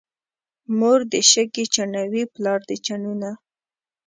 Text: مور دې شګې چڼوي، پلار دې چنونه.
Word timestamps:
مور 0.77 0.99
دې 1.11 1.21
شګې 1.31 1.65
چڼوي، 1.73 2.23
پلار 2.33 2.59
دې 2.67 2.77
چنونه. 2.85 3.29